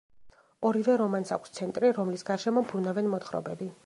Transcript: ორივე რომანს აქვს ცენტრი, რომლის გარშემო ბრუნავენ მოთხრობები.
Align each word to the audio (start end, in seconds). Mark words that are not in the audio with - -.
ორივე 0.69 0.95
რომანს 1.01 1.33
აქვს 1.37 1.53
ცენტრი, 1.57 1.91
რომლის 1.99 2.25
გარშემო 2.31 2.65
ბრუნავენ 2.73 3.11
მოთხრობები. 3.13 3.71